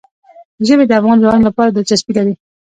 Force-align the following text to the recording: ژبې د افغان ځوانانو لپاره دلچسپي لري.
ژبې 0.67 0.85
د 0.87 0.91
افغان 0.99 1.17
ځوانانو 1.21 1.47
لپاره 1.49 1.69
دلچسپي 1.71 2.13
لري. 2.17 2.33